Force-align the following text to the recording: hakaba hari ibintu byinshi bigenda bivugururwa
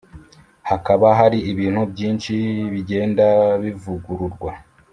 hakaba 0.69 1.07
hari 1.19 1.39
ibintu 1.51 1.81
byinshi 1.91 2.35
bigenda 2.71 3.27
bivugururwa 3.61 4.51